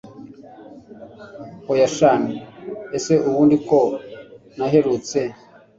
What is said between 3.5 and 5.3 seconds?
ko naherutse